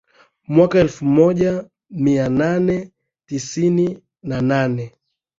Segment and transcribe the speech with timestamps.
[0.47, 2.91] Mwaka elfu moja mia nane
[3.25, 4.95] tisini na nane